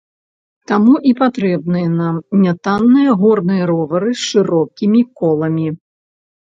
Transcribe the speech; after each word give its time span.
Таму 0.71 0.93
і 1.09 1.11
патрэбныя 1.19 1.91
нам 1.99 2.15
нятанныя 2.47 3.11
горныя 3.23 3.63
ровары 3.75 4.09
з 4.19 4.27
шырокімі 4.29 5.09
коламі. 5.23 5.69